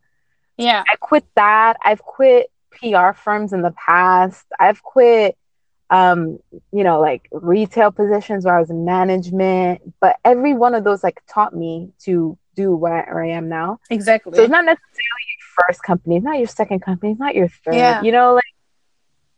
[0.57, 0.85] Yeah.
[0.89, 1.77] I quit that.
[1.83, 4.47] I've quit PR firms in the past.
[4.61, 5.37] I've quit
[5.93, 6.39] um,
[6.73, 9.83] you know, like retail positions where I was in management.
[10.01, 13.49] But every one of those like taught me to do where I, where I am
[13.49, 13.79] now.
[13.91, 14.35] Exactly.
[14.35, 17.75] So it's not necessarily first company, it's not your second company, it's not your third.
[17.75, 18.03] Yeah.
[18.03, 18.45] You know, like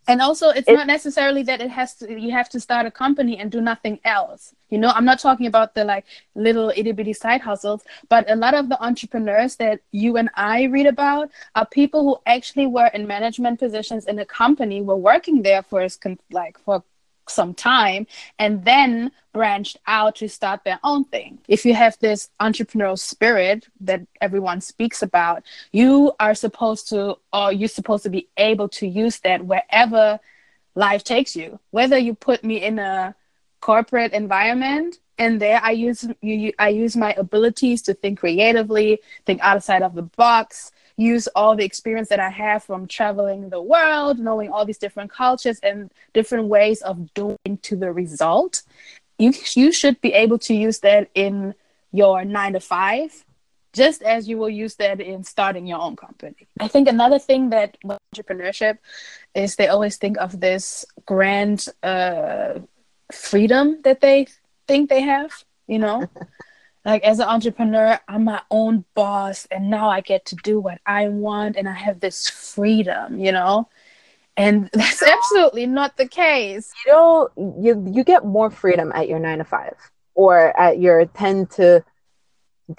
[0.07, 2.91] and also it's It- not necessarily that it has to you have to start a
[2.91, 7.15] company and do nothing else you know i'm not talking about the like little itty-bitty
[7.15, 11.67] side hustles but a lot of the entrepreneurs that you and i read about are
[11.67, 15.87] people who actually were in management positions in a company were working there for
[16.31, 16.85] like for
[17.29, 18.07] some time
[18.39, 21.39] and then branched out to start their own thing.
[21.49, 27.53] If you have this entrepreneurial spirit that everyone speaks about you are supposed to or
[27.53, 30.21] you're supposed to be able to use that wherever
[30.75, 31.59] life takes you.
[31.71, 33.15] Whether you put me in a
[33.61, 39.01] corporate environment and there i use you, you i use my abilities to think creatively
[39.25, 43.61] think outside of the box use all the experience that i have from traveling the
[43.61, 48.63] world knowing all these different cultures and different ways of doing to the result
[49.19, 51.55] you you should be able to use that in
[51.93, 53.25] your 9 to 5
[53.75, 56.47] just as you will use that in starting your own company.
[56.61, 58.79] I think another thing that entrepreneurship
[59.35, 62.61] is they always think of this grand uh,
[63.13, 64.29] freedom that they
[64.69, 65.33] think they have,
[65.67, 66.09] you know?
[66.85, 70.81] like as an entrepreneur, I'm my own boss and now I get to do what
[70.87, 73.69] I want and I have this freedom, you know?
[74.37, 76.73] And that's absolutely not the case.
[76.87, 79.77] you know you you get more freedom at your nine to five
[80.15, 81.85] or at your 10 to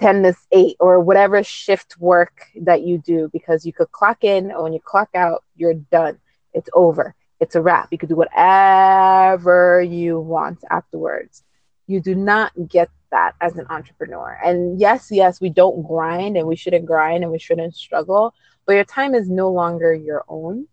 [0.00, 4.50] 10 to 8 or whatever shift work that you do because you could clock in
[4.50, 6.18] and when you clock out you're done
[6.52, 11.42] it's over it's a wrap you could do whatever you want afterwards
[11.86, 16.46] you do not get that as an entrepreneur and yes yes we don't grind and
[16.46, 18.34] we shouldn't grind and we shouldn't struggle
[18.66, 20.66] but your time is no longer your own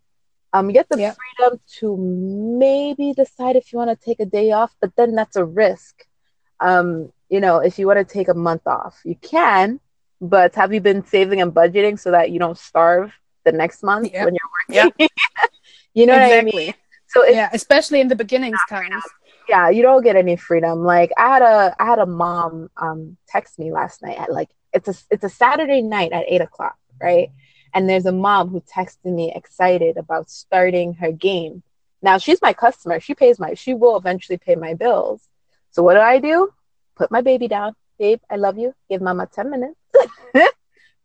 [0.54, 1.13] um, you get the Yeah.
[1.13, 5.36] freedom to maybe decide if you want to take a day off, but then that's
[5.36, 6.06] a risk.
[6.60, 9.80] Um, you know, if you want to take a month off, you can,
[10.22, 13.13] but have you been saving and budgeting so that you don't starve
[13.46, 14.26] the next month Yeah.
[14.26, 15.08] when you're working?
[15.93, 16.74] you know what I mean?
[17.08, 19.04] So Yeah, especially in the beginnings times.
[19.47, 20.84] Yeah, you don't get any freedom.
[20.84, 24.49] Like I had a I had a mom um text me last night at like
[24.73, 27.29] it's a it's a Saturday night at eight o'clock, right?
[27.73, 31.63] And there's a mom who texted me excited about starting her game.
[32.01, 32.99] Now she's my customer.
[32.99, 35.27] She pays my she will eventually pay my bills.
[35.71, 36.49] So what do I do?
[36.95, 37.75] Put my baby down.
[37.99, 38.73] Babe, I love you.
[38.89, 39.79] Give mama 10 minutes.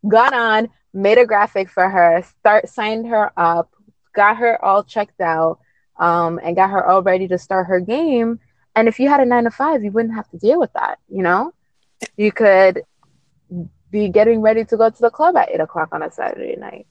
[0.08, 3.70] Gone on, made a graphic for her, start signed her up,
[4.14, 5.58] got her all checked out
[5.98, 8.40] um, and got her all ready to start her game.
[8.74, 10.98] And if you had a nine to five, you wouldn't have to deal with that.
[11.08, 11.52] You know,
[12.16, 12.82] you could
[13.90, 16.86] be getting ready to go to the club at eight o'clock on a Saturday night.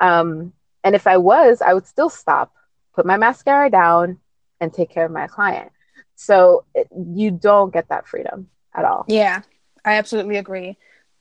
[0.00, 2.52] Um, and if I was, I would still stop,
[2.94, 4.18] put my mascara down,
[4.60, 5.72] and take care of my client.
[6.14, 9.04] So it, you don't get that freedom at all.
[9.08, 9.42] Yeah,
[9.84, 10.76] I absolutely agree.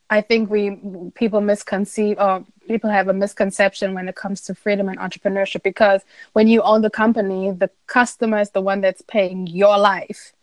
[0.09, 0.77] I think we
[1.15, 6.01] people misconceive or people have a misconception when it comes to freedom and entrepreneurship because
[6.33, 10.33] when you own the company, the customer is the one that's paying your life.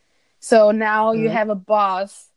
[0.40, 1.32] So now you Mhm.
[1.32, 2.30] have a boss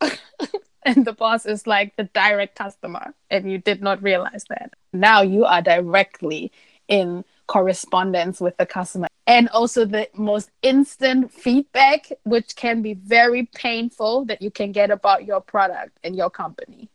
[0.84, 4.72] and the boss is like the direct customer and you did not realize that.
[4.92, 6.52] Now you are directly
[6.88, 13.44] in correspondence with the customer and also the most instant feedback which can be very
[13.54, 16.88] painful that you can get about your product and your company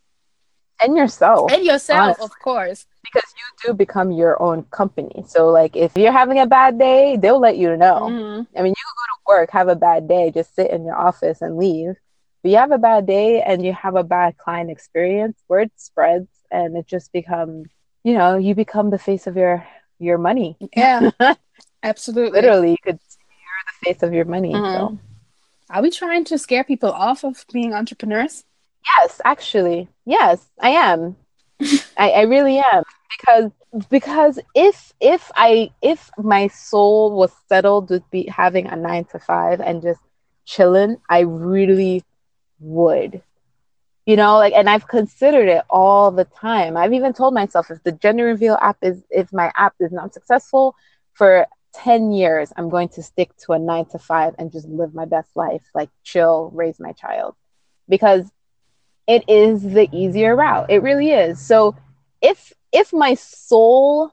[0.82, 1.52] And yourself.
[1.52, 2.24] and yourself honestly.
[2.24, 5.24] of course because you do become your own company.
[5.26, 8.00] So like if you're having a bad day, they'll let you know.
[8.12, 8.46] Mhm.
[8.56, 10.94] I mean, you could go to work, have a bad day, just sit in your
[10.96, 11.94] office and leave.
[12.42, 16.28] But you have a bad day and you have a bad client experience, word spreads
[16.50, 17.68] and it just becomes,
[18.04, 19.66] you know, you become the face of your
[19.98, 20.56] your money.
[20.74, 21.10] yeah
[21.82, 24.52] absolutely Literally, you could you're the face of your money.
[24.72, 24.98] So Mhm.
[25.70, 28.44] are we trying to scare people off of being entrepreneurs
[28.98, 29.88] yes, actually.
[30.06, 31.16] Yes, I am.
[31.96, 32.82] I, I really am.
[33.18, 33.50] Because
[33.90, 39.18] because if if I if my soul was settled with be having a nine to
[39.18, 40.00] five and just
[40.46, 42.02] chilling, I really
[42.60, 43.22] would.
[44.08, 46.78] You know, like and I've considered it all the time.
[46.78, 50.14] I've even told myself if the gender reveal app is if my app is not
[50.14, 50.74] successful
[51.12, 54.94] for 10 years, I'm going to stick to a nine to five and just live
[54.94, 57.34] my best life, like chill, raise my child.
[57.86, 58.32] Because
[59.06, 60.70] it is the easier route.
[60.70, 61.38] It really is.
[61.38, 61.76] So
[62.22, 64.10] if if my soul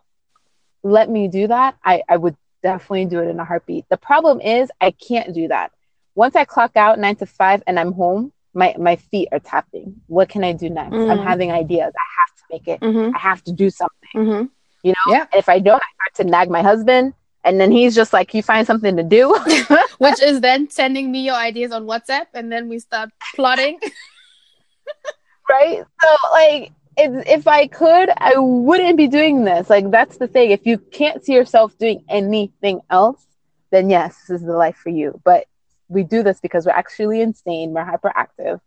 [0.84, 3.86] let me do that, I, I would definitely do it in a heartbeat.
[3.88, 5.72] The problem is I can't do that.
[6.16, 10.02] Once I clock out nine to five and I'm home, my, my feet are tapping.
[10.08, 10.96] What can I do next?
[10.96, 11.24] I'm Mhm.
[11.24, 11.94] having ideas.
[11.96, 12.80] I have to make it.
[12.82, 13.16] mm-hmm.
[13.16, 14.16] I have to do something.
[14.16, 14.46] Mm-hmm.
[14.84, 15.14] You know?
[15.14, 15.22] Yeah.
[15.32, 18.34] And if I don't, I start to nag my husband and then he's just like,
[18.34, 19.38] "You find something to do,"
[20.00, 23.80] which is then sending me your ideas on WhatsApp, and then we start plotting.
[25.50, 25.84] right?
[26.02, 29.70] So like if, if I could, I wouldn't be doing this.
[29.70, 30.52] Like that's the thing.
[30.52, 33.26] If you can't see yourself doing anything else,
[33.72, 35.20] then yes, this is the life for you.
[35.24, 35.46] But
[35.88, 38.60] we do this because we're actually insane, we're hyperactive,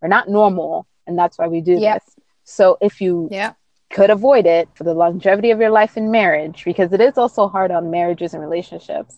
[0.00, 2.04] we're not normal, and that's why we do yep.
[2.04, 2.14] this.
[2.44, 3.54] So if you yeah.
[3.90, 7.48] could avoid it for the longevity of your life in marriage, because it is also
[7.48, 9.16] hard on marriages and relationships,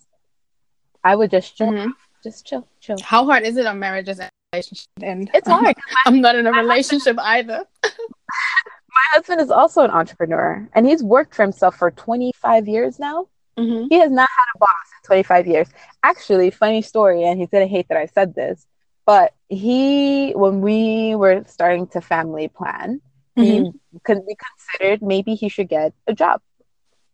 [1.03, 1.68] I would just chill.
[1.68, 1.90] Mm-hmm.
[2.22, 2.96] Just chill, chill.
[3.03, 4.88] How hard is it on marriages and relationships?
[5.03, 5.76] And it's hard.
[6.07, 7.64] I'm not in a relationship either.
[7.82, 13.28] my husband is also an entrepreneur and he's worked for himself for 25 years now.
[13.61, 13.86] Mm-hmm.
[13.90, 14.68] He has not had a boss
[15.02, 15.68] in 25 years.
[16.02, 18.66] Actually, funny story, and he's gonna hate that I said this,
[19.06, 23.00] but he, when we were starting to family plan,
[23.38, 23.42] mm-hmm.
[23.42, 23.72] he
[24.04, 26.40] could be considered maybe he should get a job.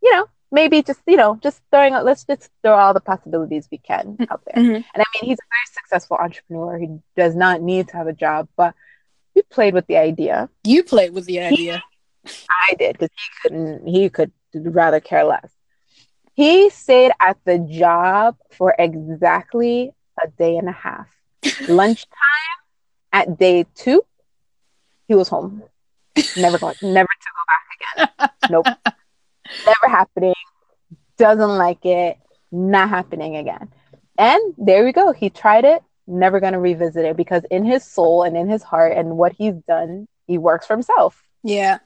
[0.02, 2.04] You know, maybe just you know, just throwing out.
[2.04, 4.62] Let's just throw all the possibilities we can out there.
[4.62, 4.74] Mm-hmm.
[4.74, 6.78] And I mean, he's a very successful entrepreneur.
[6.78, 8.74] He does not need to have a job, but
[9.34, 10.48] we played with the idea.
[10.64, 11.82] You played with the idea.
[12.24, 13.86] He, I did because he couldn't.
[13.86, 15.50] He could rather care less.
[16.36, 21.08] He stayed at the job for exactly a day and a half.
[21.68, 22.06] Lunchtime
[23.12, 24.02] at day two,
[25.08, 25.62] he was home.
[26.36, 28.30] Never going, never to go back again.
[28.50, 28.66] Nope.
[29.66, 30.34] never happening.
[31.18, 32.18] Doesn't like it.
[32.52, 33.68] Not happening again.
[34.16, 35.12] And there we go.
[35.12, 38.62] He tried it never going to revisit it because in his soul and in his
[38.62, 41.22] heart and what he's done, he works for himself.
[41.42, 41.78] Yeah.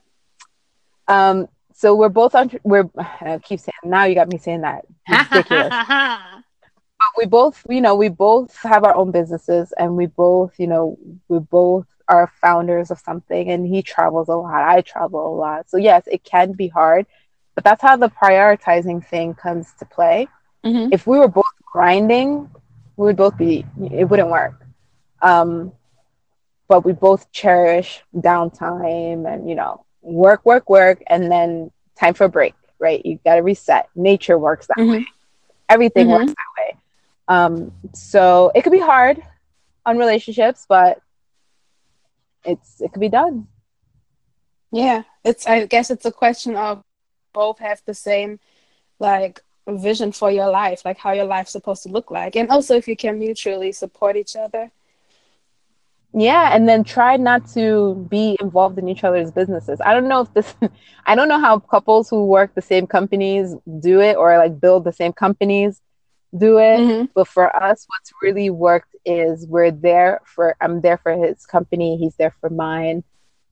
[1.08, 1.48] Um.
[1.80, 2.50] So we're both on.
[2.62, 2.90] We're.
[2.98, 4.04] I keep saying now.
[4.04, 4.84] You got me saying that.
[5.08, 5.70] Ridiculous.
[5.88, 10.66] but we both, you know, we both have our own businesses, and we both, you
[10.66, 13.50] know, we both are founders of something.
[13.50, 14.62] And he travels a lot.
[14.62, 15.70] I travel a lot.
[15.70, 17.06] So yes, it can be hard,
[17.54, 20.28] but that's how the prioritizing thing comes to play.
[20.62, 20.92] Mm-hmm.
[20.92, 22.50] If we were both grinding,
[23.00, 24.66] we would both be it wouldn't work
[25.22, 25.72] um
[26.68, 32.24] but we both cherish downtime and you know work work work and then time for
[32.24, 34.92] a break right you got to reset nature works that mm-hmm.
[34.92, 35.06] way
[35.68, 36.24] everything mm-hmm.
[36.24, 36.76] works that way
[37.28, 39.22] um so it could be hard
[39.84, 41.00] on relationships but
[42.44, 43.46] it's it could be done
[44.72, 46.82] yeah it's i guess it's a question of
[47.32, 48.40] both have the same
[48.98, 49.42] like
[49.78, 52.36] vision for your life, like how your life's supposed to look like.
[52.36, 54.70] And also if you can mutually support each other.
[56.12, 59.80] Yeah, and then try not to be involved in each other's businesses.
[59.80, 60.54] I don't know if this
[61.06, 64.84] I don't know how couples who work the same companies do it or like build
[64.84, 65.80] the same companies
[66.36, 66.80] do it.
[66.80, 67.04] Mm-hmm.
[67.14, 71.96] But for us, what's really worked is we're there for I'm there for his company,
[71.96, 73.04] he's there for mine,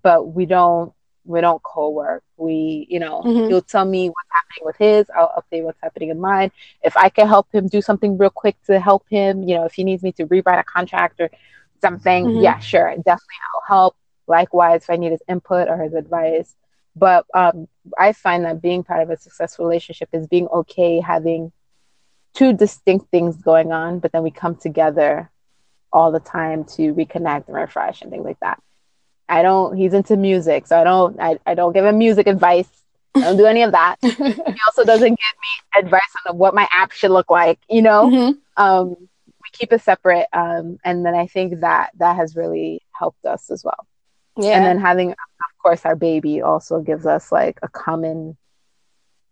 [0.03, 0.93] but we don't
[1.29, 3.49] we don't co-work we you know mm-hmm.
[3.49, 6.51] he'll tell me what's happening with his i'll update what's happening in mine
[6.83, 9.75] if i can help him do something real quick to help him you know if
[9.75, 11.31] he needs me to rewrite a contract or
[11.81, 12.43] something mm-hmm.
[12.43, 16.55] yeah sure definitely i'll help likewise if i need his input or his advice
[16.97, 17.69] but um,
[17.99, 21.53] i find that being part of a successful relationship is being okay having
[22.35, 25.31] two distinct things going on but then we come together
[25.93, 28.61] all the time to reconnect and refresh and things like that
[29.29, 29.77] I don't.
[29.77, 31.21] He's into music, so I don't.
[31.21, 32.69] I, I don't give him music advice.
[33.15, 33.97] I don't do any of that.
[34.03, 34.11] he
[34.67, 37.59] also doesn't give me advice on what my app should look like.
[37.69, 38.63] You know, mm-hmm.
[38.63, 39.09] um,
[39.53, 43.65] keep it separate, um, and then I think that that has really helped us as
[43.65, 43.87] well.
[44.37, 44.57] Yeah.
[44.57, 48.37] And then having, of course, our baby also gives us like a common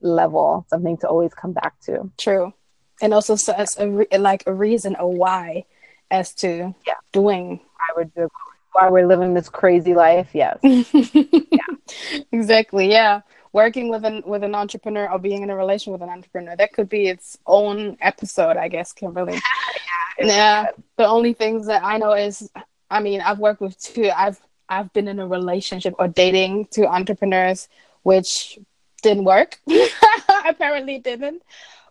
[0.01, 2.11] level, something to always come back to.
[2.19, 2.53] True,
[3.01, 5.65] and also so as a re- like a reason, a why,
[6.11, 6.95] as to yeah.
[7.13, 7.61] doing.
[7.79, 8.29] I would do
[8.73, 10.31] why we're living this crazy life.
[10.35, 10.59] Yes.
[10.63, 12.23] yeah.
[12.33, 12.91] Exactly.
[12.91, 13.21] Yeah.
[13.57, 16.75] Working with an with an entrepreneur or being in a relation with an entrepreneur, that
[16.75, 19.33] could be its own episode, I guess, Kimberly.
[20.19, 20.27] yeah.
[20.27, 20.67] yeah.
[20.99, 22.51] The only things that I know is
[22.91, 24.39] I mean, I've worked with two I've
[24.69, 27.71] I've been in a relationship or dating two entrepreneurs
[28.03, 28.59] which
[29.01, 29.59] didn't work.
[30.47, 31.43] Apparently didn't.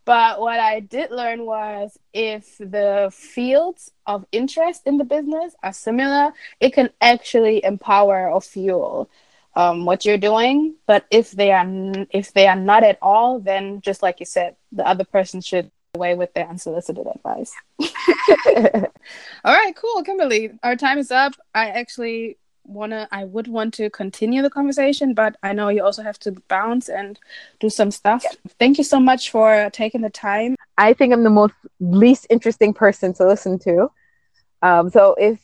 [0.06, 5.74] But what I did learn was if the fields of interest in the business are
[5.74, 9.10] similar, it can actually empower or fuel
[9.56, 10.76] um, what you're doing.
[10.88, 14.26] But if they are n- if they are not at all, then just like you
[14.26, 17.54] said, the other person should away with their unsolicited advice.
[19.46, 20.52] all right, cool, Kimberly.
[20.64, 21.34] Our time is up.
[21.54, 22.38] I actually
[22.68, 26.32] wanna I would want to continue the conversation, but I know you also have to
[26.48, 27.20] bounce and
[27.60, 28.24] do some stuff.
[28.24, 28.52] Yeah.
[28.60, 30.56] Thank you so much for taking the time.
[30.78, 33.90] I think I'm the most least interesting person to listen to.
[34.62, 35.40] Um, so if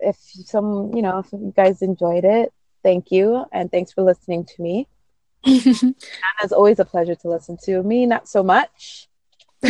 [0.00, 2.52] if some you know if you guys enjoyed it,
[2.84, 4.86] thank you and thanks for listening to me.
[5.44, 5.96] and
[6.42, 8.06] it's always a pleasure to listen to me.
[8.06, 9.08] Not so much.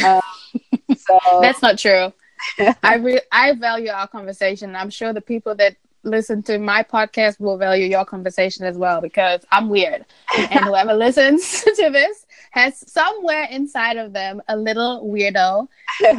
[0.05, 0.21] Um,
[0.97, 2.13] so That's not true.
[2.83, 4.77] I re- I value our conversation.
[4.77, 9.01] I'm sure the people that listen to my podcast will value your conversation as well
[9.01, 10.05] because I'm weird.
[10.37, 15.67] And whoever listens to this has somewhere inside of them a little weirdo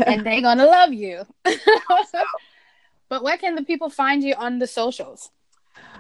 [0.08, 1.24] and they're going to love you.
[3.10, 5.30] but where can the people find you on the socials?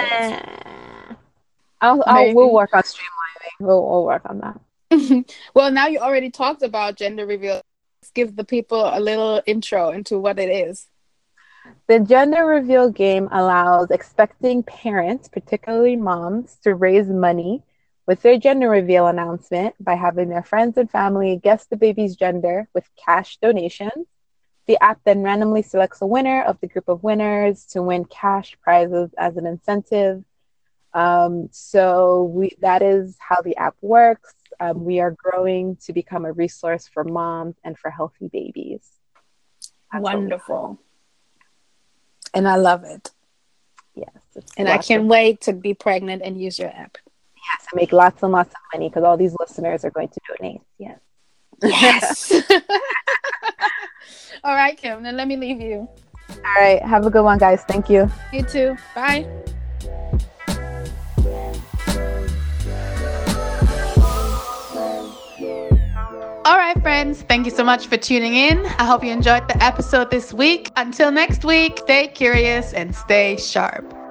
[1.79, 3.55] I'll, I'll we'll work on streamlining.
[3.61, 5.25] We'll, we'll work on that.
[5.53, 7.61] well, now you already talked about gender reveal.
[8.01, 10.87] Let's give the people a little intro into what it is.
[11.87, 17.63] The gender reveal game allows expecting parents, particularly moms, to raise money
[18.05, 22.67] with their gender reveal announcement by having their friends and family guess the baby's gender
[22.73, 24.07] with cash donations.
[24.67, 28.57] The app then randomly selects a winner of the group of winners to win cash
[28.61, 30.23] prizes as an incentive.
[30.93, 34.33] Um, so we, that is how the app works.
[34.59, 38.87] Um, we are growing to become a resource for moms and for healthy babies.
[39.91, 40.79] That's Wonderful.
[42.33, 43.11] And I love it.
[43.95, 44.07] Yes.
[44.57, 46.97] And I can't wait to be pregnant and use your app.
[47.51, 50.19] Yes, and make lots and lots of money because all these listeners are going to
[50.27, 50.61] donate.
[50.77, 50.99] Yes.
[51.61, 52.31] Yes.
[54.43, 55.03] all right, Kim.
[55.03, 55.87] Then let me leave you.
[56.29, 56.81] All right.
[56.81, 57.63] Have a good one, guys.
[57.63, 58.09] Thank you.
[58.31, 58.75] You too.
[58.95, 59.27] Bye.
[66.45, 67.21] All right, friends.
[67.21, 68.65] Thank you so much for tuning in.
[68.65, 70.71] I hope you enjoyed the episode this week.
[70.75, 74.02] Until next week, stay curious and stay sharp.